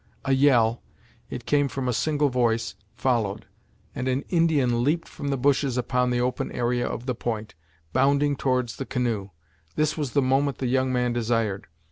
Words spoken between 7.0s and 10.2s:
the point, bounding towards the canoe. This was